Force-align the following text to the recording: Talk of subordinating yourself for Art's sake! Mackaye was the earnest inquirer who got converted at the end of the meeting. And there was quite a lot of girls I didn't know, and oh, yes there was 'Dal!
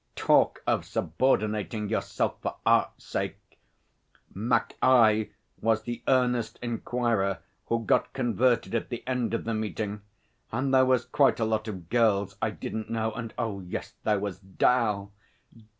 Talk 0.15 0.63
of 0.65 0.83
subordinating 0.83 1.87
yourself 1.87 2.41
for 2.41 2.55
Art's 2.65 3.03
sake! 3.05 3.59
Mackaye 4.33 5.29
was 5.61 5.83
the 5.83 6.01
earnest 6.07 6.57
inquirer 6.63 7.37
who 7.67 7.85
got 7.85 8.11
converted 8.11 8.73
at 8.73 8.89
the 8.89 9.03
end 9.07 9.35
of 9.35 9.43
the 9.43 9.53
meeting. 9.53 10.01
And 10.51 10.73
there 10.73 10.85
was 10.85 11.05
quite 11.05 11.39
a 11.39 11.45
lot 11.45 11.67
of 11.67 11.91
girls 11.91 12.35
I 12.41 12.49
didn't 12.49 12.89
know, 12.89 13.11
and 13.11 13.31
oh, 13.37 13.59
yes 13.59 13.93
there 14.03 14.17
was 14.19 14.39
'Dal! 14.39 15.11